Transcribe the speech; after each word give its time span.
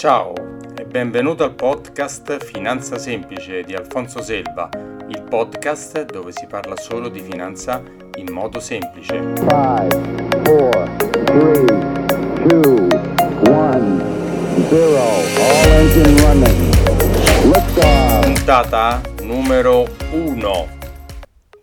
Ciao 0.00 0.32
e 0.78 0.86
benvenuto 0.86 1.44
al 1.44 1.54
podcast 1.54 2.42
Finanza 2.42 2.96
Semplice 2.96 3.62
di 3.64 3.74
Alfonso 3.74 4.22
Selva, 4.22 4.70
il 5.08 5.22
podcast 5.28 6.06
dove 6.06 6.32
si 6.32 6.46
parla 6.46 6.74
solo 6.74 7.10
di 7.10 7.20
finanza 7.20 7.82
in 8.14 8.32
modo 8.32 8.60
semplice. 8.60 9.12
5, 9.12 9.44
4, 9.44 11.00
3, 11.24 11.64
2, 12.46 12.88
1, 13.46 14.02
0, 14.70 14.96
all 14.96 15.70
engine 15.70 16.20
running. 16.22 16.74
Lift 17.52 18.22
Puntata 18.22 19.02
numero 19.20 19.86
1. 20.12 20.78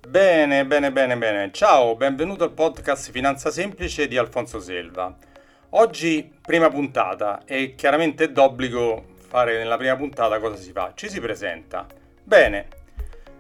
Bene, 0.07 0.63
bene, 0.63 0.91
bene, 0.91 1.17
bene. 1.17 1.49
Ciao, 1.51 1.95
benvenuto 1.95 2.43
al 2.43 2.51
podcast 2.51 3.09
Finanza 3.09 3.49
Semplice 3.49 4.07
di 4.07 4.15
Alfonso 4.15 4.59
Selva. 4.59 5.25
Oggi 5.71 6.31
prima 6.41 6.70
puntata 6.70 7.43
e 7.43 7.75
chiaramente 7.75 8.23
è 8.23 8.32
d'obbligo 8.32 9.15
fare 9.28 9.57
nella 9.57 9.75
prima 9.75 9.97
puntata 9.97 10.39
cosa 10.39 10.55
si 10.55 10.71
fa. 10.71 10.93
Ci 10.96 11.09
si 11.09 11.19
presenta. 11.19 11.86
Bene, 12.23 12.68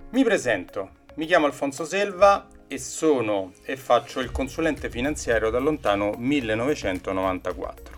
mi 0.09 0.25
presento. 0.25 0.89
Mi 1.13 1.25
chiamo 1.25 1.45
Alfonso 1.45 1.85
Selva 1.85 2.47
e 2.67 2.77
sono 2.79 3.53
e 3.63 3.77
faccio 3.77 4.19
il 4.19 4.31
consulente 4.31 4.89
finanziario 4.89 5.49
da 5.49 5.59
lontano 5.59 6.15
1994. 6.17 7.97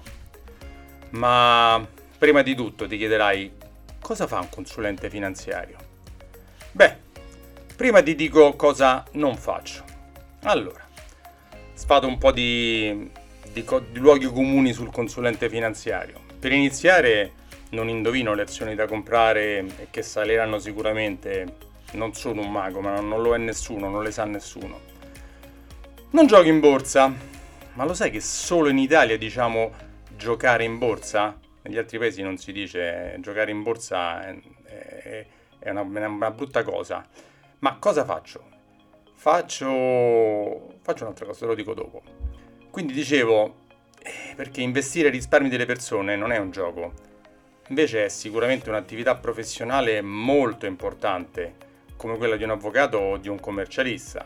Ma 1.12 1.84
prima 2.20 2.43
di 2.43 2.54
tutto 2.54 2.88
ti 2.88 2.98
chiederai 2.98 3.52
cosa 3.99 4.27
fa 4.27 4.41
un 4.41 4.49
consulente 4.49 5.09
finanziario? 5.09 5.77
Beh, 6.71 6.98
prima 7.76 8.04
ti 8.04 8.13
dico 8.13 8.55
cosa 8.55 9.04
non 9.13 9.35
faccio. 9.35 9.84
Allora, 10.43 10.88
sfado 11.73 12.05
un 12.05 12.20
po' 12.20 12.32
di 12.32 13.18
di, 13.52 13.63
co- 13.63 13.80
di 13.80 13.99
luoghi 13.99 14.26
comuni 14.26 14.73
sul 14.73 14.91
consulente 14.91 15.49
finanziario. 15.49 16.21
Per 16.40 16.52
iniziare 16.52 17.34
non 17.71 17.90
indovino 17.90 18.34
le 18.34 18.44
azioni 18.44 18.76
da 18.76 18.87
comprare 18.87 19.60
e 19.60 19.87
che 19.90 20.01
saliranno 20.01 20.60
sicuramente. 20.60 21.68
Non 21.91 22.13
sono 22.13 22.41
un 22.41 22.51
mago, 22.51 22.82
ma 22.82 22.99
non 22.99 23.21
lo 23.21 23.34
è 23.34 23.37
nessuno, 23.37 23.90
non 23.90 24.04
le 24.04 24.12
sa 24.12 24.24
nessuno. 24.26 24.79
Non 26.12 26.27
giochi 26.27 26.48
in 26.48 26.59
borsa, 26.59 27.12
ma 27.74 27.85
lo 27.85 27.93
sai 27.93 28.12
che 28.12 28.20
solo 28.20 28.70
in 28.70 28.77
Italia 28.77 29.18
diciamo 29.18 29.71
giocare 30.15 30.63
in 30.63 30.77
borsa? 30.77 31.37
Negli 31.62 31.77
altri 31.77 31.98
paesi 31.98 32.21
non 32.21 32.37
si 32.37 32.52
dice 32.52 33.15
giocare 33.20 33.52
in 33.52 33.63
borsa 33.63 34.26
è, 34.27 34.40
è, 34.65 35.26
è 35.59 35.70
una, 35.70 35.81
una, 35.81 36.31
brutta 36.31 36.63
cosa. 36.63 37.07
Ma 37.59 37.77
cosa 37.77 38.05
faccio? 38.05 38.43
Faccio, 39.15 40.77
faccio 40.81 41.04
un'altra 41.04 41.26
cosa, 41.26 41.40
te 41.40 41.46
lo 41.46 41.55
dico 41.55 41.74
dopo. 41.74 42.02
Quindi 42.71 42.93
dicevo, 42.93 43.55
eh, 44.03 44.35
perché 44.35 44.62
investire 44.62 45.07
i 45.07 45.12
risparmi 45.12 45.49
delle 45.49 45.65
persone 45.65 46.15
non 46.15 46.31
è 46.31 46.37
un 46.37 46.51
gioco, 46.51 46.93
invece 47.70 48.05
è 48.05 48.09
sicuramente 48.09 48.70
un'attività 48.70 49.15
professionale 49.15 50.01
molto 50.01 50.67
importante, 50.67 51.55
come 51.97 52.15
quella 52.17 52.35
di 52.35 52.43
un 52.43 52.51
avvocato 52.51 52.97
o 52.97 53.17
di 53.17 53.27
un 53.27 53.40
commercialista. 53.40 54.23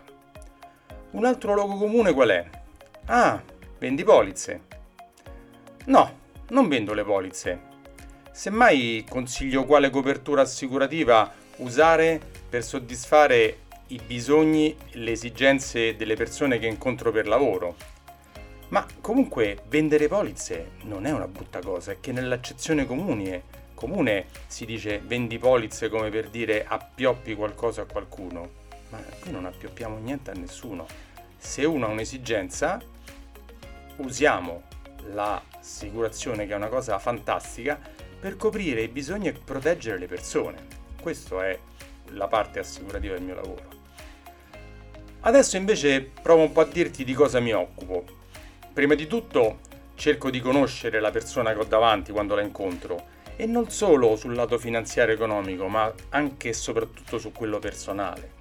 Un 1.11 1.23
altro 1.23 1.53
luogo 1.53 1.77
comune 1.77 2.11
qual 2.11 2.29
è? 2.29 2.49
Ah, 3.05 3.41
vendi 3.79 4.03
polizze. 4.03 4.61
No, 5.85 6.19
non 6.49 6.67
vendo 6.67 6.93
le 6.93 7.05
polizze. 7.05 7.61
Semmai 8.29 9.05
consiglio 9.07 9.63
quale 9.63 9.89
copertura 9.89 10.41
assicurativa 10.41 11.31
usare 11.57 12.19
per 12.49 12.61
soddisfare 12.61 13.59
i 13.87 14.01
bisogni 14.05 14.75
e 14.91 14.97
le 14.97 15.11
esigenze 15.11 15.95
delle 15.95 16.15
persone 16.15 16.59
che 16.59 16.67
incontro 16.67 17.11
per 17.11 17.27
lavoro 17.27 17.91
ma 18.73 18.87
comunque 19.01 19.61
vendere 19.67 20.07
polizze 20.07 20.71
non 20.85 21.05
è 21.05 21.11
una 21.11 21.27
brutta 21.27 21.59
cosa, 21.59 21.91
è 21.91 21.99
che 21.99 22.11
nell'accezione 22.11 22.87
comune, 22.87 23.43
comune 23.75 24.25
si 24.47 24.65
dice 24.65 24.97
vendi 24.97 25.37
polizze 25.37 25.89
come 25.89 26.09
per 26.09 26.29
dire 26.29 26.65
appioppi 26.67 27.35
qualcosa 27.35 27.83
a 27.83 27.85
qualcuno, 27.85 28.49
ma 28.89 28.97
qui 29.21 29.29
non 29.29 29.45
appioppiamo 29.45 29.99
niente 29.99 30.31
a 30.31 30.33
nessuno. 30.33 30.87
Se 31.37 31.63
uno 31.65 31.85
ha 31.85 31.89
un'esigenza, 31.89 32.81
usiamo 33.97 34.63
l'assicurazione 35.11 36.47
che 36.47 36.53
è 36.53 36.55
una 36.55 36.69
cosa 36.69 36.97
fantastica 36.97 37.79
per 38.19 38.37
coprire 38.37 38.81
i 38.81 38.87
bisogni 38.87 39.27
e 39.27 39.33
proteggere 39.33 39.99
le 39.99 40.07
persone. 40.07 40.65
Questa 40.99 41.47
è 41.47 41.59
la 42.07 42.27
parte 42.27 42.57
assicurativa 42.57 43.13
del 43.13 43.23
mio 43.23 43.35
lavoro. 43.35 43.67
Adesso 45.19 45.57
invece 45.57 46.01
provo 46.01 46.41
un 46.41 46.51
po' 46.51 46.61
a 46.61 46.65
dirti 46.65 47.03
di 47.03 47.13
cosa 47.13 47.39
mi 47.39 47.51
occupo. 47.51 48.21
Prima 48.73 48.95
di 48.95 49.05
tutto 49.05 49.59
cerco 49.93 50.31
di 50.31 50.39
conoscere 50.39 50.99
la 50.99 51.11
persona 51.11 51.53
che 51.53 51.59
ho 51.59 51.63
davanti 51.63 52.11
quando 52.11 52.33
la 52.33 52.41
incontro 52.41 53.11
e 53.35 53.45
non 53.45 53.69
solo 53.69 54.15
sul 54.15 54.33
lato 54.33 54.57
finanziario 54.57 55.13
economico, 55.13 55.67
ma 55.67 55.93
anche 56.09 56.49
e 56.49 56.53
soprattutto 56.53 57.19
su 57.19 57.31
quello 57.31 57.59
personale. 57.59 58.31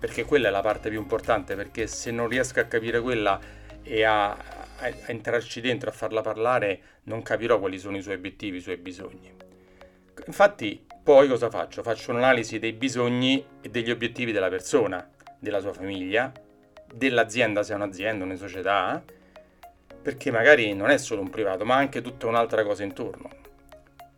Perché 0.00 0.24
quella 0.24 0.48
è 0.48 0.50
la 0.50 0.62
parte 0.62 0.88
più 0.88 0.98
importante, 0.98 1.54
perché 1.54 1.86
se 1.86 2.10
non 2.10 2.26
riesco 2.26 2.58
a 2.58 2.64
capire 2.64 3.00
quella 3.00 3.38
e 3.84 4.02
a, 4.02 4.30
a, 4.30 4.36
a 4.80 4.92
entrarci 5.06 5.60
dentro, 5.60 5.90
a 5.90 5.92
farla 5.92 6.22
parlare, 6.22 6.80
non 7.04 7.22
capirò 7.22 7.60
quali 7.60 7.78
sono 7.78 7.96
i 7.96 8.02
suoi 8.02 8.14
obiettivi, 8.14 8.56
i 8.56 8.60
suoi 8.60 8.78
bisogni. 8.78 9.32
Infatti, 10.26 10.84
poi 11.04 11.28
cosa 11.28 11.50
faccio? 11.50 11.84
Faccio 11.84 12.10
un'analisi 12.10 12.58
dei 12.58 12.72
bisogni 12.72 13.44
e 13.60 13.68
degli 13.68 13.92
obiettivi 13.92 14.32
della 14.32 14.48
persona, 14.48 15.08
della 15.38 15.60
sua 15.60 15.72
famiglia, 15.72 16.32
dell'azienda 16.92 17.62
se 17.62 17.74
è 17.74 17.76
un'azienda, 17.76 18.24
una 18.24 18.34
società, 18.34 19.02
perché 20.02 20.30
magari 20.30 20.74
non 20.74 20.90
è 20.90 20.98
solo 20.98 21.20
un 21.20 21.30
privato, 21.30 21.64
ma 21.64 21.76
anche 21.76 22.02
tutta 22.02 22.26
un'altra 22.26 22.64
cosa 22.64 22.82
intorno. 22.82 23.30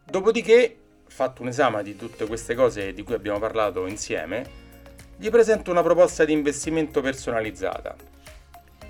Dopodiché, 0.04 0.76
fatto 1.06 1.42
un 1.42 1.48
esame 1.48 1.82
di 1.82 1.96
tutte 1.96 2.26
queste 2.26 2.54
cose 2.54 2.92
di 2.92 3.02
cui 3.02 3.14
abbiamo 3.14 3.38
parlato 3.38 3.86
insieme, 3.86 4.62
gli 5.16 5.30
presento 5.30 5.70
una 5.70 5.82
proposta 5.82 6.24
di 6.24 6.32
investimento 6.32 7.00
personalizzata. 7.00 7.94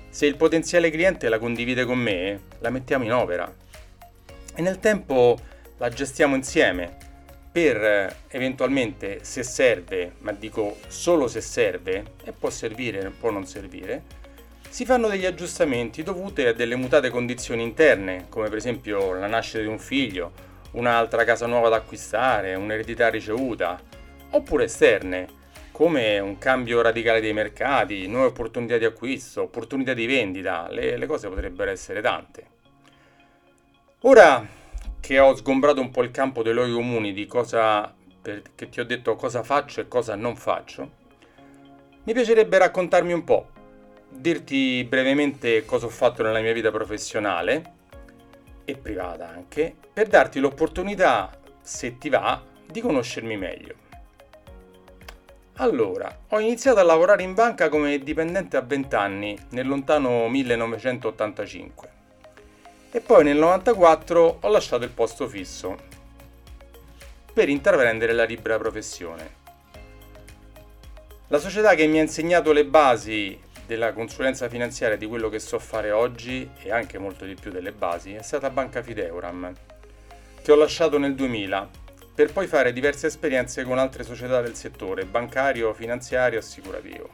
Se 0.09 0.25
il 0.25 0.37
potenziale 0.37 0.89
cliente 0.89 1.27
la 1.27 1.37
condivide 1.37 1.85
con 1.85 1.99
me, 1.99 2.39
la 2.59 2.69
mettiamo 2.69 3.03
in 3.03 3.13
opera 3.13 3.53
e 4.55 4.61
nel 4.61 4.79
tempo 4.79 5.37
la 5.77 5.89
gestiamo 5.89 6.35
insieme 6.35 6.95
per 7.51 8.15
eventualmente, 8.27 9.19
se 9.21 9.43
serve, 9.43 10.13
ma 10.19 10.31
dico 10.31 10.77
solo 10.87 11.27
se 11.27 11.41
serve, 11.41 12.03
e 12.23 12.31
può 12.31 12.49
servire, 12.49 13.09
può 13.17 13.31
non 13.31 13.45
servire, 13.45 14.03
si 14.75 14.83
fanno 14.83 15.07
degli 15.07 15.25
aggiustamenti 15.25 16.03
dovuti 16.03 16.41
a 16.41 16.53
delle 16.53 16.75
mutate 16.75 17.09
condizioni 17.09 17.63
interne, 17.63 18.25
come 18.27 18.49
per 18.49 18.57
esempio 18.57 19.13
la 19.13 19.25
nascita 19.25 19.59
di 19.59 19.67
un 19.67 19.79
figlio, 19.79 20.33
un'altra 20.71 21.23
casa 21.23 21.45
nuova 21.45 21.69
da 21.69 21.77
acquistare, 21.77 22.55
un'eredità 22.55 23.07
ricevuta, 23.07 23.79
oppure 24.31 24.65
esterne, 24.65 25.27
come 25.71 26.19
un 26.19 26.37
cambio 26.37 26.81
radicale 26.81 27.21
dei 27.21 27.31
mercati, 27.31 28.05
nuove 28.07 28.27
opportunità 28.27 28.77
di 28.77 28.83
acquisto, 28.83 29.43
opportunità 29.43 29.93
di 29.93 30.07
vendita, 30.07 30.67
le, 30.69 30.97
le 30.97 31.05
cose 31.05 31.29
potrebbero 31.29 31.71
essere 31.71 32.01
tante. 32.01 32.45
Ora 34.01 34.45
che 34.99 35.19
ho 35.19 35.33
sgombrato 35.37 35.79
un 35.79 35.89
po' 35.89 36.03
il 36.03 36.11
campo 36.11 36.43
dei 36.43 36.51
luoghi 36.51 36.73
comuni 36.73 37.13
di 37.13 37.25
cosa, 37.27 37.95
che 38.21 38.67
ti 38.67 38.81
ho 38.81 38.85
detto 38.85 39.15
cosa 39.15 39.41
faccio 39.41 39.79
e 39.79 39.87
cosa 39.87 40.15
non 40.15 40.35
faccio, 40.35 40.91
mi 42.03 42.11
piacerebbe 42.11 42.57
raccontarmi 42.57 43.13
un 43.13 43.23
po' 43.23 43.53
dirti 44.09 44.83
brevemente 44.83 45.65
cosa 45.65 45.85
ho 45.85 45.89
fatto 45.89 46.23
nella 46.23 46.39
mia 46.39 46.53
vita 46.53 46.71
professionale 46.71 47.73
e 48.65 48.75
privata 48.75 49.29
anche, 49.29 49.73
per 49.93 50.07
darti 50.07 50.39
l'opportunità, 50.39 51.37
se 51.61 51.97
ti 51.97 52.09
va, 52.09 52.41
di 52.65 52.81
conoscermi 52.81 53.37
meglio. 53.37 53.83
Allora, 55.57 56.23
ho 56.29 56.39
iniziato 56.39 56.79
a 56.79 56.83
lavorare 56.83 57.23
in 57.23 57.33
banca 57.33 57.69
come 57.69 57.99
dipendente 57.99 58.57
a 58.57 58.61
20 58.61 58.95
anni, 58.95 59.37
nel 59.51 59.67
lontano 59.67 60.27
1985. 60.27 61.89
E 62.91 62.99
poi 62.99 63.23
nel 63.23 63.37
94 63.37 64.39
ho 64.41 64.49
lasciato 64.49 64.83
il 64.83 64.89
posto 64.89 65.27
fisso 65.27 65.77
per 67.33 67.47
intraprendere 67.49 68.13
la 68.13 68.23
libera 68.25 68.57
professione. 68.57 69.43
La 71.27 71.39
società 71.39 71.73
che 71.73 71.87
mi 71.87 71.99
ha 71.99 72.01
insegnato 72.01 72.51
le 72.51 72.65
basi 72.65 73.39
della 73.65 73.93
consulenza 73.93 74.47
finanziaria 74.47 74.97
di 74.97 75.05
quello 75.05 75.29
che 75.29 75.39
so 75.39 75.59
fare 75.59 75.91
oggi 75.91 76.49
e 76.61 76.71
anche 76.71 76.97
molto 76.97 77.25
di 77.25 77.35
più 77.35 77.51
delle 77.51 77.71
basi 77.71 78.13
è 78.13 78.21
stata 78.21 78.49
Banca 78.49 78.81
Fideuram, 78.81 79.51
che 80.41 80.51
ho 80.51 80.55
lasciato 80.55 80.97
nel 80.97 81.15
2000 81.15 81.83
per 82.13 82.31
poi 82.31 82.47
fare 82.47 82.71
diverse 82.71 83.07
esperienze 83.07 83.63
con 83.63 83.77
altre 83.77 84.03
società 84.03 84.39
del 84.41 84.55
settore 84.55 85.05
bancario, 85.05 85.73
finanziario 85.73 86.37
e 86.37 86.41
assicurativo. 86.41 87.09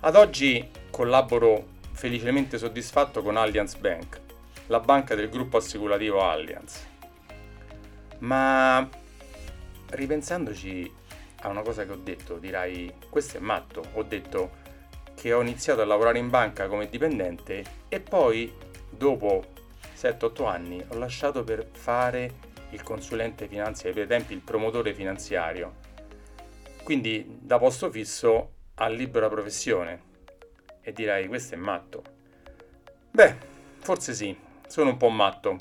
Ad 0.00 0.16
oggi 0.16 0.70
collaboro 0.90 1.66
felicemente 1.92 2.56
soddisfatto 2.56 3.22
con 3.22 3.36
Allianz 3.36 3.74
Bank, 3.76 4.20
la 4.68 4.80
banca 4.80 5.14
del 5.14 5.28
gruppo 5.28 5.58
assicurativo 5.58 6.22
Allianz. 6.22 6.86
Ma 8.20 8.88
ripensandoci 9.90 10.90
a 11.42 11.48
una 11.48 11.62
cosa 11.62 11.84
che 11.84 11.92
ho 11.92 12.00
detto, 12.02 12.38
dirai, 12.38 12.92
questo 13.10 13.36
è 13.36 13.40
matto, 13.40 13.84
ho 13.92 14.02
detto 14.02 14.61
che 15.22 15.32
ho 15.32 15.40
iniziato 15.40 15.80
a 15.82 15.84
lavorare 15.84 16.18
in 16.18 16.30
banca 16.30 16.66
come 16.66 16.88
dipendente 16.88 17.62
e 17.88 18.00
poi 18.00 18.52
dopo 18.90 19.44
7-8 19.96 20.46
anni 20.48 20.84
ho 20.88 20.98
lasciato 20.98 21.44
per 21.44 21.64
fare 21.70 22.50
il 22.70 22.82
consulente 22.82 23.46
finanziario, 23.46 23.94
per 23.94 24.10
esempio 24.10 24.34
il 24.34 24.42
promotore 24.42 24.92
finanziario. 24.92 25.74
Quindi 26.82 27.38
da 27.40 27.56
posto 27.58 27.88
fisso 27.88 28.50
a 28.74 28.88
libera 28.88 29.28
professione. 29.28 30.10
E 30.80 30.92
direi 30.92 31.28
questo 31.28 31.54
è 31.54 31.56
matto. 31.56 32.02
Beh, 33.12 33.36
forse 33.78 34.14
sì, 34.14 34.36
sono 34.66 34.90
un 34.90 34.96
po' 34.96 35.08
matto. 35.08 35.56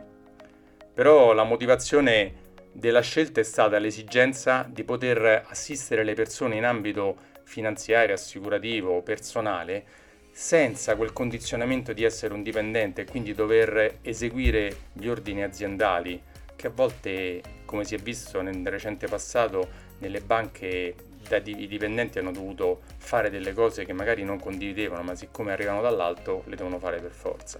Però 0.91 1.33
la 1.33 1.43
motivazione 1.43 2.33
della 2.71 3.01
scelta 3.01 3.39
è 3.39 3.43
stata 3.43 3.77
l'esigenza 3.77 4.65
di 4.67 4.83
poter 4.83 5.45
assistere 5.47 6.03
le 6.03 6.15
persone 6.15 6.55
in 6.55 6.65
ambito 6.65 7.29
finanziario, 7.51 8.15
assicurativo, 8.15 9.01
personale, 9.01 9.83
senza 10.31 10.95
quel 10.95 11.11
condizionamento 11.11 11.91
di 11.91 12.05
essere 12.05 12.33
un 12.33 12.41
dipendente 12.41 13.01
e 13.01 13.05
quindi 13.05 13.33
dover 13.33 13.97
eseguire 14.01 14.87
gli 14.93 15.07
ordini 15.07 15.43
aziendali 15.43 16.21
che 16.55 16.67
a 16.67 16.69
volte, 16.69 17.41
come 17.65 17.83
si 17.83 17.95
è 17.95 17.97
visto 17.97 18.41
nel 18.41 18.65
recente 18.65 19.07
passato, 19.07 19.89
nelle 19.99 20.21
banche 20.21 20.95
i 21.29 21.67
dipendenti 21.67 22.19
hanno 22.19 22.31
dovuto 22.31 22.81
fare 22.97 23.29
delle 23.29 23.53
cose 23.53 23.83
che 23.85 23.93
magari 23.93 24.23
non 24.23 24.39
condividevano, 24.39 25.03
ma 25.03 25.15
siccome 25.15 25.51
arrivano 25.51 25.81
dall'alto 25.81 26.43
le 26.47 26.55
devono 26.55 26.79
fare 26.79 26.99
per 27.01 27.11
forza. 27.11 27.59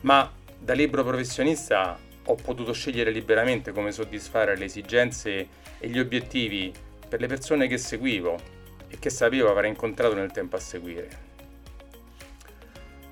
Ma 0.00 0.30
da 0.58 0.72
libero 0.74 1.04
professionista 1.04 1.96
ho 2.24 2.34
potuto 2.34 2.72
scegliere 2.72 3.10
liberamente 3.10 3.72
come 3.72 3.92
soddisfare 3.92 4.56
le 4.56 4.64
esigenze 4.64 5.48
e 5.78 5.88
gli 5.88 5.98
obiettivi 5.98 6.72
per 7.08 7.20
le 7.20 7.26
persone 7.26 7.66
che 7.66 7.78
seguivo 7.78 8.51
e 8.92 8.98
che 8.98 9.08
sapevo 9.08 9.50
aver 9.50 9.64
incontrato 9.64 10.14
nel 10.14 10.30
tempo 10.30 10.56
a 10.56 10.60
seguire. 10.60 11.30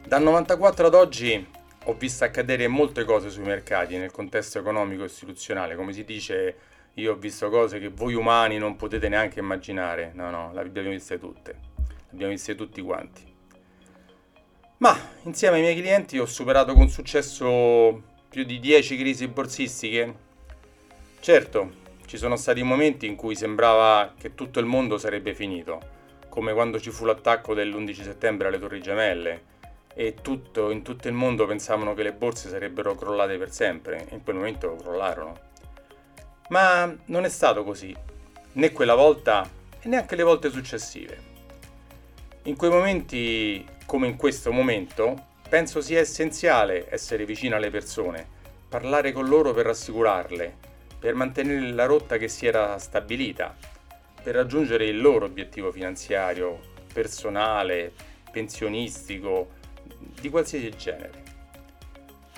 Dal 0.07 0.23
94 0.23 0.87
ad 0.87 0.95
oggi 0.95 1.47
ho 1.85 1.95
visto 1.95 2.25
accadere 2.25 2.69
molte 2.69 3.05
cose 3.05 3.31
sui 3.31 3.45
mercati 3.45 3.97
nel 3.97 4.11
contesto 4.11 4.59
economico 4.59 5.03
e 5.03 5.07
istituzionale, 5.07 5.77
come 5.77 5.95
si 5.95 6.05
dice 6.05 6.57
io 6.95 7.13
ho 7.13 7.17
visto 7.17 7.49
cose 7.49 7.79
che 7.79 7.89
voi 7.89 8.13
umani 8.13 8.59
non 8.59 8.77
potete 8.77 9.09
neanche 9.09 9.39
immaginare, 9.39 10.11
no 10.15 10.29
no, 10.29 10.53
le 10.53 10.61
abbiamo 10.61 10.91
viste 10.91 11.19
tutte, 11.19 11.57
le 11.77 12.09
abbiamo 12.13 12.33
viste 12.33 12.55
tutti 12.55 12.83
quanti. 12.83 13.23
Ma 14.79 14.99
insieme 15.23 15.57
ai 15.57 15.63
miei 15.63 15.77
clienti 15.77 16.19
ho 16.19 16.27
superato 16.27 16.75
con 16.75 16.89
successo 16.89 18.03
più 18.29 18.45
di 18.45 18.61
10 18.61 18.99
crisi 18.99 19.29
borsistiche. 19.29 20.29
Certo, 21.21 21.80
ci 22.11 22.19
sono 22.19 22.35
stati 22.35 22.65
momenti 22.65 23.07
in 23.07 23.15
cui 23.15 23.37
sembrava 23.37 24.15
che 24.19 24.35
tutto 24.35 24.59
il 24.59 24.67
mondo 24.67 24.99
sarebbe 24.99 25.33
finito, 25.33 25.81
come 26.29 26.53
quando 26.53 26.81
ci 26.81 26.91
fu 26.91 27.05
l'attacco 27.05 27.55
dell'11 27.55 28.03
settembre 28.03 28.49
alle 28.49 28.59
Torri 28.59 28.81
Gemelle 28.81 29.43
e 29.95 30.17
tutto, 30.21 30.71
in 30.71 30.83
tutto 30.83 31.07
il 31.07 31.15
mondo 31.15 31.47
pensavano 31.47 31.95
che 31.95 32.03
le 32.03 32.13
borse 32.13 32.49
sarebbero 32.49 32.97
crollate 32.97 33.39
per 33.39 33.53
sempre 33.53 34.09
e 34.09 34.15
in 34.17 34.25
quel 34.25 34.35
momento 34.35 34.75
crollarono. 34.75 35.39
Ma 36.49 36.93
non 37.05 37.25
è 37.25 37.29
stato 37.29 37.63
così, 37.63 37.95
né 38.55 38.73
quella 38.73 38.97
volta 38.97 39.49
e 39.79 39.87
neanche 39.87 40.17
le 40.17 40.25
volte 40.25 40.51
successive. 40.51 41.17
In 42.43 42.57
quei 42.57 42.71
momenti, 42.73 43.65
come 43.87 44.09
in 44.09 44.17
questo 44.17 44.51
momento, 44.51 45.27
penso 45.49 45.81
sia 45.81 46.01
essenziale 46.01 46.89
essere 46.91 47.25
vicino 47.25 47.55
alle 47.55 47.71
persone, 47.71 48.27
parlare 48.69 49.13
con 49.13 49.29
loro 49.29 49.53
per 49.53 49.67
rassicurarle, 49.67 50.60
per 51.01 51.15
mantenere 51.15 51.73
la 51.73 51.87
rotta 51.87 52.19
che 52.19 52.29
si 52.29 52.47
era 52.47 52.79
stabilita, 52.79 53.57
per 54.23 54.35
raggiungere 54.35 54.85
il 54.85 55.01
loro 55.01 55.25
obiettivo 55.25 55.73
finanziario, 55.73 56.61
personale, 56.93 57.91
pensionistico, 58.31 59.59
di 60.21 60.29
qualsiasi 60.29 60.71
genere. 60.77 61.23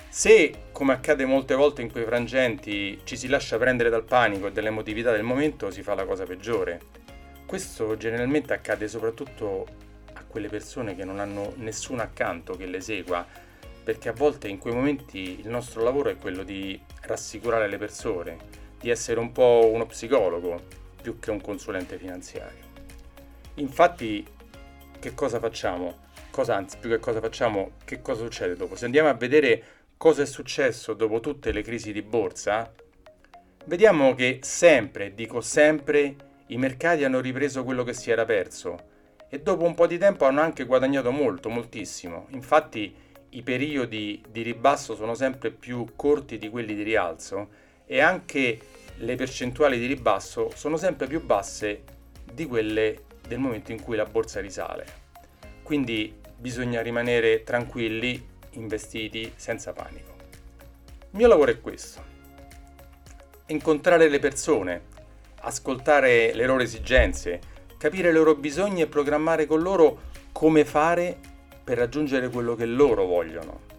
Se, 0.07 0.53
come 0.71 0.93
accade 0.93 1.25
molte 1.25 1.55
volte 1.55 1.81
in 1.81 1.91
quei 1.91 2.05
frangenti, 2.05 3.01
ci 3.03 3.17
si 3.17 3.27
lascia 3.27 3.57
prendere 3.57 3.89
dal 3.89 4.05
panico 4.05 4.47
e 4.47 4.51
dall'emotività 4.51 5.11
del 5.11 5.23
momento, 5.23 5.69
si 5.69 5.81
fa 5.81 5.93
la 5.95 6.05
cosa 6.05 6.23
peggiore. 6.23 6.79
Questo 7.45 7.97
generalmente 7.97 8.53
accade 8.53 8.87
soprattutto 8.87 9.65
a 10.13 10.23
quelle 10.25 10.47
persone 10.47 10.95
che 10.95 11.03
non 11.03 11.19
hanno 11.19 11.53
nessuno 11.57 12.01
accanto 12.01 12.55
che 12.55 12.65
le 12.65 12.79
segua, 12.79 13.25
perché 13.83 14.09
a 14.09 14.13
volte 14.13 14.47
in 14.47 14.57
quei 14.57 14.73
momenti 14.73 15.39
il 15.39 15.49
nostro 15.49 15.83
lavoro 15.83 16.09
è 16.09 16.17
quello 16.17 16.43
di 16.43 16.79
rassicurare 17.01 17.67
le 17.67 17.77
persone, 17.77 18.37
di 18.79 18.89
essere 18.89 19.19
un 19.19 19.31
po' 19.31 19.69
uno 19.71 19.85
psicologo 19.85 20.61
più 21.01 21.19
che 21.19 21.31
un 21.31 21.41
consulente 21.41 21.97
finanziario. 21.97 22.71
Infatti, 23.55 24.25
che 24.99 25.13
cosa 25.13 25.39
facciamo? 25.39 26.03
cosa, 26.33 26.55
anzi 26.55 26.77
più 26.79 26.89
che 26.89 26.97
cosa 26.97 27.19
facciamo, 27.19 27.73
che 27.85 28.01
cosa 28.01 28.23
succede 28.23 28.55
dopo. 28.55 28.75
Se 28.75 28.85
andiamo 28.85 29.07
a 29.07 29.13
vedere 29.13 29.63
cosa 29.97 30.23
è 30.23 30.25
successo 30.25 30.95
dopo 30.95 31.19
tutte 31.19 31.51
le 31.51 31.61
crisi 31.61 31.93
di 31.93 32.01
borsa, 32.01 32.73
vediamo 33.65 34.15
che 34.15 34.39
sempre, 34.41 35.13
dico 35.13 35.41
sempre, 35.41 36.15
i 36.47 36.57
mercati 36.57 37.03
hanno 37.03 37.19
ripreso 37.19 37.63
quello 37.63 37.83
che 37.83 37.93
si 37.93 38.09
era 38.09 38.25
perso 38.25 38.91
e 39.29 39.41
dopo 39.41 39.63
un 39.63 39.75
po' 39.75 39.85
di 39.85 39.99
tempo 39.99 40.25
hanno 40.25 40.41
anche 40.41 40.65
guadagnato 40.65 41.11
molto, 41.11 41.49
moltissimo. 41.49 42.25
Infatti 42.31 42.95
i 43.33 43.41
periodi 43.41 44.23
di 44.29 44.41
ribasso 44.41 44.95
sono 44.95 45.15
sempre 45.15 45.51
più 45.51 45.93
corti 45.95 46.37
di 46.37 46.49
quelli 46.49 46.75
di 46.75 46.83
rialzo 46.83 47.49
e 47.85 47.99
anche 47.99 48.59
le 48.97 49.15
percentuali 49.15 49.79
di 49.79 49.87
ribasso 49.87 50.51
sono 50.55 50.77
sempre 50.77 51.07
più 51.07 51.23
basse 51.23 51.83
di 52.31 52.45
quelle 52.45 53.05
del 53.27 53.39
momento 53.39 53.71
in 53.71 53.81
cui 53.81 53.95
la 53.95 54.05
borsa 54.05 54.39
risale. 54.39 54.85
Quindi 55.63 56.13
bisogna 56.37 56.81
rimanere 56.81 57.43
tranquilli, 57.43 58.29
investiti, 58.51 59.31
senza 59.35 59.73
panico. 59.73 60.11
Il 61.11 61.17
mio 61.17 61.27
lavoro 61.27 61.51
è 61.51 61.59
questo. 61.59 62.11
Incontrare 63.47 64.09
le 64.09 64.19
persone, 64.19 64.81
ascoltare 65.41 66.33
le 66.33 66.45
loro 66.45 66.61
esigenze, 66.61 67.39
capire 67.77 68.09
i 68.09 68.13
loro 68.13 68.35
bisogni 68.35 68.81
e 68.81 68.87
programmare 68.87 69.45
con 69.45 69.61
loro 69.61 70.11
come 70.31 70.65
fare 70.65 71.17
per 71.63 71.77
raggiungere 71.77 72.29
quello 72.29 72.55
che 72.55 72.65
loro 72.65 73.05
vogliono. 73.05 73.71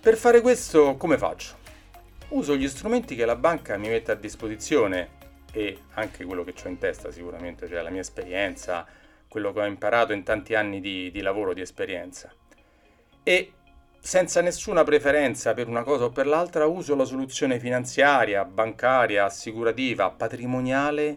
Per 0.00 0.16
fare 0.16 0.40
questo 0.40 0.96
come 0.96 1.18
faccio? 1.18 1.56
Uso 2.28 2.56
gli 2.56 2.68
strumenti 2.68 3.14
che 3.14 3.24
la 3.24 3.36
banca 3.36 3.76
mi 3.76 3.88
mette 3.88 4.12
a 4.12 4.14
disposizione 4.14 5.18
e 5.52 5.78
anche 5.94 6.24
quello 6.24 6.44
che 6.44 6.54
ho 6.62 6.68
in 6.68 6.78
testa 6.78 7.10
sicuramente, 7.10 7.68
cioè 7.68 7.82
la 7.82 7.90
mia 7.90 8.00
esperienza, 8.00 8.86
quello 9.28 9.52
che 9.52 9.60
ho 9.60 9.66
imparato 9.66 10.12
in 10.12 10.22
tanti 10.22 10.54
anni 10.54 10.80
di, 10.80 11.10
di 11.10 11.20
lavoro, 11.20 11.52
di 11.52 11.60
esperienza. 11.60 12.32
E 13.22 13.52
senza 13.98 14.40
nessuna 14.40 14.82
preferenza 14.82 15.52
per 15.52 15.68
una 15.68 15.82
cosa 15.82 16.04
o 16.04 16.10
per 16.10 16.26
l'altra 16.26 16.66
uso 16.66 16.96
la 16.96 17.04
soluzione 17.04 17.58
finanziaria, 17.58 18.44
bancaria, 18.44 19.24
assicurativa, 19.24 20.10
patrimoniale 20.10 21.16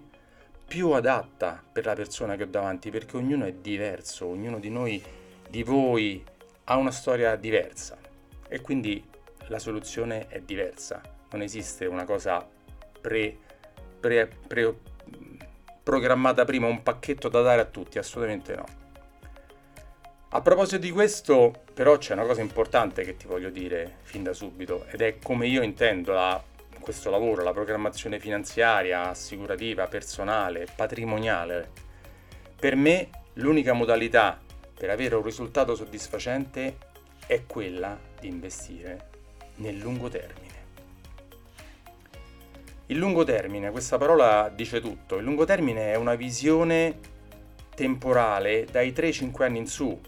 più 0.68 0.90
adatta 0.92 1.64
per 1.72 1.86
la 1.86 1.94
persona 1.94 2.36
che 2.36 2.44
ho 2.44 2.48
davanti, 2.48 2.90
perché 2.90 3.16
ognuno 3.18 3.46
è 3.46 3.54
diverso, 3.54 4.26
ognuno 4.28 4.60
di 4.60 4.70
noi, 4.70 5.02
di 5.54 5.62
voi, 5.62 6.24
ha 6.64 6.78
una 6.78 6.90
storia 6.90 7.36
diversa 7.36 7.96
e 8.48 8.60
quindi 8.62 9.08
la 9.50 9.60
soluzione 9.60 10.26
è 10.28 10.40
diversa. 10.40 11.00
Non 11.30 11.44
esiste 11.44 11.86
una 11.86 12.06
cosa 12.06 12.44
pre, 13.00 13.38
pre, 14.00 14.32
pre 14.48 14.76
programmata 15.84 16.44
prima 16.44 16.66
un 16.66 16.82
pacchetto 16.82 17.30
da 17.30 17.44
dare 17.44 17.62
a 17.62 17.66
tutti, 17.66 18.00
assolutamente 18.00 18.56
no. 18.56 18.66
A 20.30 20.42
proposito 20.42 20.80
di 20.80 20.90
questo, 20.90 21.54
però, 21.72 22.00
c'è 22.00 22.14
una 22.14 22.26
cosa 22.26 22.42
importante 22.42 23.04
che 23.04 23.16
ti 23.16 23.28
voglio 23.28 23.52
dire 23.52 23.98
fin 24.02 24.24
da 24.24 24.34
subito, 24.34 24.88
ed 24.88 25.02
è 25.02 25.20
come 25.20 25.46
io 25.46 25.62
intendo 25.62 26.14
la, 26.14 26.42
questo 26.80 27.12
lavoro, 27.12 27.44
la 27.44 27.54
programmazione 27.54 28.18
finanziaria, 28.18 29.10
assicurativa, 29.10 29.86
personale, 29.86 30.66
patrimoniale. 30.76 31.70
Per 32.60 32.76
me 32.76 33.10
l'unica 33.34 33.74
modalità 33.74 34.40
per 34.74 34.90
avere 34.90 35.16
un 35.16 35.24
risultato 35.24 35.76
soddisfacente 35.76 36.78
è 37.26 37.46
quella 37.46 37.98
di 38.20 38.28
investire 38.28 39.10
nel 39.56 39.78
lungo 39.78 40.10
termine. 40.10 40.52
Il 42.88 42.98
lungo 42.98 43.24
termine, 43.24 43.72
questa 43.72 43.98
parola 43.98 44.52
dice 44.54 44.82
tutto. 44.82 45.18
Il 45.18 45.24
lungo 45.24 45.46
termine 45.46 45.94
è 45.94 45.96
una 45.96 46.16
visione 46.16 47.00
temporale 47.74 48.66
dai 48.70 48.92
3-5 48.92 49.44
anni 49.44 49.60
in 49.60 49.68
su 49.68 50.00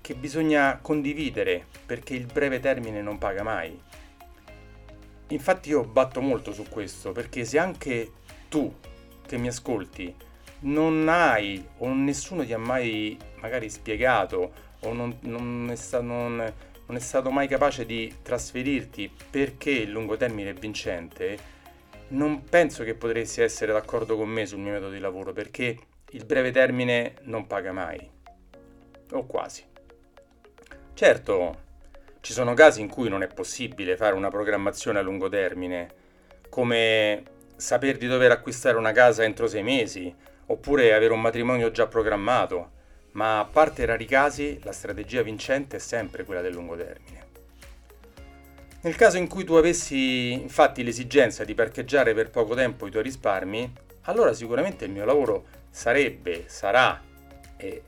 che 0.00 0.14
bisogna 0.14 0.78
condividere 0.80 1.66
perché 1.84 2.14
il 2.14 2.24
breve 2.24 2.60
termine 2.60 3.02
non 3.02 3.18
paga 3.18 3.42
mai. 3.42 3.78
Infatti 5.28 5.68
io 5.68 5.84
batto 5.84 6.22
molto 6.22 6.52
su 6.52 6.64
questo 6.70 7.12
perché 7.12 7.44
se 7.44 7.58
anche 7.58 8.12
tu 8.48 8.74
che 9.26 9.36
mi 9.36 9.48
ascolti 9.48 10.14
non 10.60 11.08
hai 11.08 11.62
o 11.78 11.92
nessuno 11.92 12.44
ti 12.44 12.54
ha 12.54 12.58
mai 12.58 13.18
magari 13.40 13.70
spiegato 13.70 14.52
o 14.80 14.92
non, 14.92 15.16
non, 15.22 15.68
è, 15.70 15.74
sta, 15.74 16.00
non, 16.00 16.36
non 16.86 16.96
è 16.96 17.00
stato 17.00 17.30
mai 17.30 17.48
capace 17.48 17.84
di 17.84 18.16
trasferirti 18.22 19.10
perché 19.30 19.70
il 19.70 19.90
lungo 19.90 20.16
termine 20.16 20.50
è 20.50 20.54
vincente, 20.54 21.56
non 22.08 22.44
penso 22.44 22.84
che 22.84 22.94
potresti 22.94 23.42
essere 23.42 23.72
d'accordo 23.72 24.16
con 24.16 24.28
me 24.28 24.46
sul 24.46 24.60
mio 24.60 24.72
metodo 24.72 24.92
di 24.92 24.98
lavoro 24.98 25.32
perché 25.32 25.76
il 26.12 26.24
breve 26.24 26.50
termine 26.50 27.16
non 27.22 27.46
paga 27.46 27.72
mai, 27.72 28.08
o 29.12 29.26
quasi. 29.26 29.64
Certo, 30.94 31.66
Ci 32.20 32.32
sono 32.32 32.52
casi 32.52 32.80
in 32.80 32.88
cui 32.88 33.08
non 33.08 33.22
è 33.22 33.28
possibile 33.28 33.96
fare 33.96 34.14
una 34.14 34.28
programmazione 34.28 34.98
a 34.98 35.02
lungo 35.02 35.28
termine, 35.28 35.88
come 36.48 37.22
saper 37.56 37.96
di 37.96 38.06
dover 38.06 38.32
acquistare 38.32 38.76
una 38.76 38.92
casa 38.92 39.22
entro 39.22 39.46
sei 39.46 39.62
mesi, 39.62 40.14
oppure 40.46 40.94
avere 40.94 41.12
un 41.12 41.20
matrimonio 41.20 41.70
già 41.70 41.86
programmato, 41.86 42.72
ma 43.12 43.40
a 43.40 43.44
parte 43.44 43.84
rari 43.84 44.04
casi 44.04 44.58
la 44.62 44.72
strategia 44.72 45.22
vincente 45.22 45.76
è 45.76 45.80
sempre 45.80 46.24
quella 46.24 46.40
del 46.40 46.52
lungo 46.52 46.76
termine. 46.76 47.26
Nel 48.80 48.94
caso 48.94 49.16
in 49.16 49.26
cui 49.26 49.44
tu 49.44 49.54
avessi 49.54 50.32
infatti 50.32 50.84
l'esigenza 50.84 51.44
di 51.44 51.54
parcheggiare 51.54 52.14
per 52.14 52.30
poco 52.30 52.54
tempo 52.54 52.86
i 52.86 52.90
tuoi 52.90 53.02
risparmi, 53.02 53.72
allora 54.02 54.32
sicuramente 54.32 54.84
il 54.84 54.92
mio 54.92 55.04
lavoro 55.04 55.46
sarebbe, 55.70 56.44
sarà 56.46 57.02
ed 57.56 57.82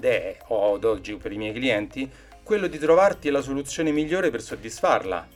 è, 0.00 0.38
o 0.46 0.74
ad 0.74 0.84
oggi 0.84 1.16
per 1.16 1.32
i 1.32 1.38
miei 1.38 1.52
clienti, 1.52 2.08
quello 2.42 2.68
di 2.68 2.78
trovarti 2.78 3.30
la 3.30 3.42
soluzione 3.42 3.90
migliore 3.90 4.30
per 4.30 4.40
soddisfarla, 4.40 5.28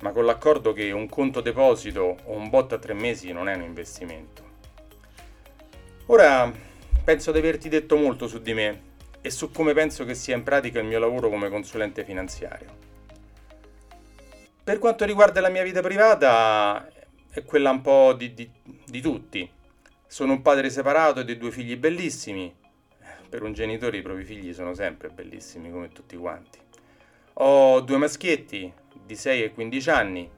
ma 0.00 0.10
con 0.10 0.24
l'accordo 0.26 0.72
che 0.72 0.92
un 0.92 1.08
conto 1.08 1.40
deposito 1.40 2.18
o 2.24 2.32
un 2.34 2.50
bot 2.50 2.72
a 2.72 2.78
tre 2.78 2.92
mesi 2.92 3.32
non 3.32 3.48
è 3.48 3.54
un 3.54 3.62
investimento. 3.62 4.50
Ora 6.06 6.52
penso 7.04 7.32
di 7.32 7.38
averti 7.38 7.68
detto 7.68 7.96
molto 7.96 8.28
su 8.28 8.40
di 8.40 8.54
me 8.54 8.90
e 9.20 9.30
su 9.30 9.50
come 9.50 9.72
penso 9.72 10.04
che 10.04 10.14
sia 10.14 10.36
in 10.36 10.42
pratica 10.42 10.78
il 10.78 10.86
mio 10.86 10.98
lavoro 10.98 11.28
come 11.28 11.48
consulente 11.48 12.04
finanziario. 12.04 12.90
Per 14.62 14.78
quanto 14.78 15.04
riguarda 15.04 15.40
la 15.40 15.48
mia 15.48 15.64
vita 15.64 15.80
privata, 15.80 16.88
è 17.30 17.42
quella 17.44 17.70
un 17.70 17.80
po' 17.80 18.12
di, 18.12 18.32
di, 18.34 18.48
di 18.84 19.00
tutti. 19.00 19.48
Sono 20.06 20.32
un 20.32 20.42
padre 20.42 20.70
separato 20.70 21.20
e 21.20 21.24
di 21.24 21.36
due 21.36 21.50
figli 21.50 21.76
bellissimi. 21.76 22.54
Per 23.28 23.42
un 23.42 23.52
genitore 23.52 23.96
i 23.96 24.02
propri 24.02 24.24
figli 24.24 24.52
sono 24.52 24.74
sempre 24.74 25.08
bellissimi, 25.08 25.70
come 25.70 25.88
tutti 25.88 26.16
quanti. 26.16 26.58
Ho 27.34 27.80
due 27.80 27.96
maschietti 27.96 28.72
di 29.04 29.16
6 29.16 29.42
e 29.42 29.52
15 29.52 29.90
anni 29.90 30.30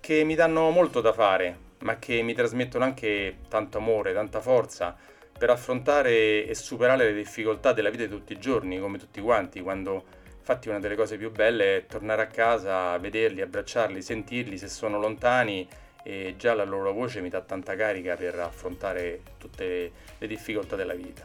che 0.00 0.24
mi 0.24 0.34
danno 0.34 0.70
molto 0.70 1.00
da 1.00 1.12
fare, 1.12 1.58
ma 1.80 1.98
che 1.98 2.22
mi 2.22 2.34
trasmettono 2.34 2.82
anche 2.82 3.36
tanto 3.48 3.78
amore, 3.78 4.12
tanta 4.12 4.40
forza 4.40 4.96
per 5.40 5.48
affrontare 5.48 6.44
e 6.44 6.54
superare 6.54 7.06
le 7.06 7.14
difficoltà 7.14 7.72
della 7.72 7.88
vita 7.88 8.04
di 8.04 8.10
tutti 8.10 8.34
i 8.34 8.38
giorni, 8.38 8.78
come 8.78 8.98
tutti 8.98 9.22
quanti, 9.22 9.62
quando 9.62 10.04
Infatti 10.40 10.68
una 10.68 10.80
delle 10.80 10.96
cose 10.96 11.16
più 11.16 11.30
belle 11.30 11.76
è 11.76 11.86
tornare 11.86 12.22
a 12.22 12.26
casa, 12.26 12.98
vederli, 12.98 13.40
abbracciarli, 13.40 14.02
sentirli 14.02 14.58
se 14.58 14.66
sono 14.66 14.98
lontani 14.98 15.68
e 16.02 16.34
già 16.36 16.54
la 16.54 16.64
loro 16.64 16.92
voce 16.92 17.20
mi 17.20 17.28
dà 17.28 17.40
tanta 17.40 17.76
carica 17.76 18.16
per 18.16 18.36
affrontare 18.40 19.20
tutte 19.38 19.92
le 20.18 20.26
difficoltà 20.26 20.74
della 20.74 20.94
vita. 20.94 21.24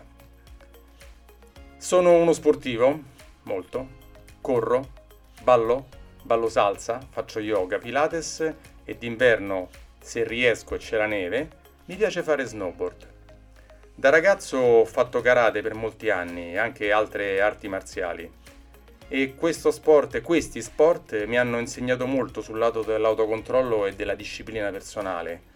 Sono 1.78 2.12
uno 2.20 2.34
sportivo, 2.34 3.02
molto, 3.44 3.88
corro, 4.42 4.90
ballo, 5.42 5.88
ballo 6.22 6.48
salsa, 6.48 7.00
faccio 7.10 7.40
yoga, 7.40 7.80
pilates 7.80 8.54
e 8.84 8.96
d'inverno, 8.96 9.70
se 10.00 10.24
riesco 10.24 10.76
e 10.76 10.78
c'è 10.78 10.98
la 10.98 11.08
neve, 11.08 11.50
mi 11.86 11.96
piace 11.96 12.22
fare 12.22 12.46
snowboard. 12.46 13.14
Da 13.98 14.10
ragazzo 14.10 14.58
ho 14.58 14.84
fatto 14.84 15.22
karate 15.22 15.62
per 15.62 15.74
molti 15.74 16.10
anni 16.10 16.52
e 16.52 16.58
anche 16.58 16.92
altre 16.92 17.40
arti 17.40 17.70
marziali 17.70 18.30
e 19.08 19.36
questo 19.36 19.72
sport, 19.72 20.22
questi 20.22 20.62
sport 20.62 21.26
mi 21.26 21.38
hanno 21.38 21.60
insegnato 21.60 22.06
molto 22.06 22.42
sul 22.42 22.58
lato 22.58 22.82
dell'autocontrollo 22.82 23.86
e 23.86 23.94
della 23.94 24.16
disciplina 24.16 24.70
personale 24.70 25.54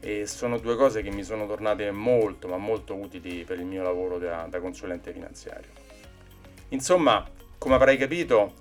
e 0.00 0.26
sono 0.26 0.58
due 0.58 0.76
cose 0.76 1.00
che 1.00 1.10
mi 1.10 1.22
sono 1.22 1.46
tornate 1.46 1.90
molto 1.90 2.46
ma 2.46 2.58
molto 2.58 2.94
utili 2.94 3.44
per 3.44 3.58
il 3.58 3.64
mio 3.64 3.82
lavoro 3.82 4.18
da, 4.18 4.46
da 4.50 4.60
consulente 4.60 5.10
finanziario. 5.12 5.70
Insomma, 6.68 7.26
come 7.56 7.74
avrai 7.74 7.96
capito, 7.96 8.52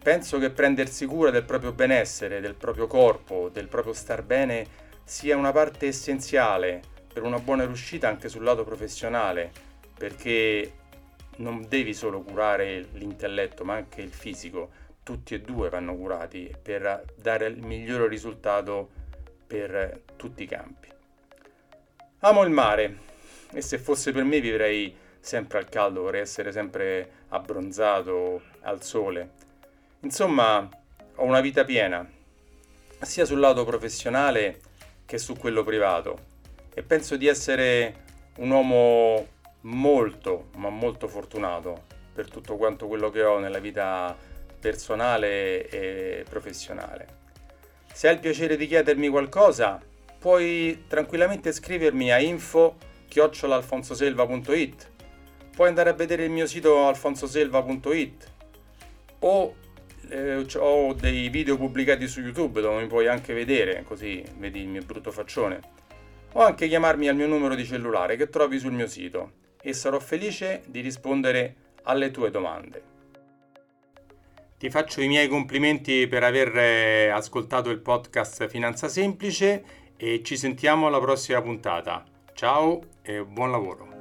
penso 0.00 0.38
che 0.38 0.50
prendersi 0.50 1.06
cura 1.06 1.30
del 1.30 1.44
proprio 1.44 1.72
benessere, 1.72 2.40
del 2.40 2.54
proprio 2.54 2.86
corpo, 2.86 3.50
del 3.52 3.66
proprio 3.66 3.94
star 3.94 4.22
bene 4.22 4.64
sia 5.02 5.36
una 5.36 5.50
parte 5.50 5.88
essenziale 5.88 6.94
per 7.16 7.24
una 7.24 7.38
buona 7.38 7.64
riuscita 7.64 8.08
anche 8.08 8.28
sul 8.28 8.42
lato 8.42 8.62
professionale, 8.62 9.50
perché 9.96 10.70
non 11.36 11.64
devi 11.66 11.94
solo 11.94 12.20
curare 12.20 12.88
l'intelletto 12.92 13.64
ma 13.64 13.72
anche 13.72 14.02
il 14.02 14.12
fisico, 14.12 14.68
tutti 15.02 15.32
e 15.32 15.40
due 15.40 15.70
vanno 15.70 15.96
curati 15.96 16.54
per 16.60 17.04
dare 17.16 17.46
il 17.46 17.62
migliore 17.62 18.06
risultato 18.06 18.90
per 19.46 20.02
tutti 20.16 20.42
i 20.42 20.46
campi. 20.46 20.88
Amo 22.18 22.42
il 22.42 22.50
mare 22.50 22.98
e 23.50 23.62
se 23.62 23.78
fosse 23.78 24.12
per 24.12 24.24
me 24.24 24.38
vivrei 24.38 24.94
sempre 25.18 25.56
al 25.56 25.70
caldo, 25.70 26.02
vorrei 26.02 26.20
essere 26.20 26.52
sempre 26.52 27.12
abbronzato 27.28 28.42
al 28.60 28.82
sole. 28.82 29.30
Insomma, 30.00 30.68
ho 31.14 31.24
una 31.24 31.40
vita 31.40 31.64
piena, 31.64 32.06
sia 33.00 33.24
sul 33.24 33.38
lato 33.38 33.64
professionale 33.64 34.60
che 35.06 35.16
su 35.16 35.34
quello 35.34 35.64
privato 35.64 36.34
e 36.78 36.82
penso 36.82 37.16
di 37.16 37.26
essere 37.26 38.04
un 38.36 38.50
uomo 38.50 39.26
molto, 39.62 40.48
ma 40.56 40.68
molto 40.68 41.08
fortunato 41.08 41.84
per 42.12 42.28
tutto 42.28 42.56
quanto 42.56 42.86
quello 42.86 43.08
che 43.08 43.22
ho 43.22 43.38
nella 43.38 43.60
vita 43.60 44.14
personale 44.60 45.68
e 45.68 46.24
professionale. 46.28 47.24
Se 47.90 48.08
hai 48.08 48.14
il 48.14 48.20
piacere 48.20 48.58
di 48.58 48.66
chiedermi 48.66 49.08
qualcosa, 49.08 49.80
puoi 50.18 50.84
tranquillamente 50.86 51.50
scrivermi 51.50 52.12
a 52.12 52.20
info 52.20 52.76
chiocciolalfonsoselva.it 53.08 54.90
puoi 55.56 55.68
andare 55.68 55.88
a 55.88 55.94
vedere 55.94 56.24
il 56.24 56.30
mio 56.30 56.46
sito 56.46 56.86
alfonsoselva.it 56.86 58.30
o 59.20 59.54
eh, 60.10 60.46
ho 60.54 60.92
dei 60.92 61.30
video 61.30 61.56
pubblicati 61.56 62.06
su 62.06 62.20
YouTube 62.20 62.60
dove 62.60 62.82
mi 62.82 62.86
puoi 62.86 63.06
anche 63.06 63.32
vedere, 63.32 63.82
così 63.82 64.22
vedi 64.36 64.60
il 64.60 64.68
mio 64.68 64.82
brutto 64.82 65.10
faccione. 65.10 65.60
O 66.36 66.42
anche 66.42 66.68
chiamarmi 66.68 67.08
al 67.08 67.16
mio 67.16 67.26
numero 67.26 67.54
di 67.54 67.64
cellulare 67.64 68.16
che 68.16 68.28
trovi 68.28 68.58
sul 68.58 68.72
mio 68.72 68.86
sito 68.86 69.32
e 69.62 69.72
sarò 69.72 69.98
felice 69.98 70.64
di 70.66 70.80
rispondere 70.80 71.54
alle 71.84 72.10
tue 72.10 72.30
domande. 72.30 72.82
Ti 74.58 74.68
faccio 74.68 75.00
i 75.00 75.08
miei 75.08 75.28
complimenti 75.28 76.06
per 76.06 76.24
aver 76.24 76.54
eh, 76.54 77.08
ascoltato 77.08 77.70
il 77.70 77.78
podcast 77.78 78.48
Finanza 78.48 78.86
Semplice 78.88 79.64
e 79.96 80.22
ci 80.22 80.36
sentiamo 80.36 80.86
alla 80.86 81.00
prossima 81.00 81.40
puntata. 81.40 82.04
Ciao 82.34 82.82
e 83.00 83.24
buon 83.24 83.50
lavoro. 83.50 83.95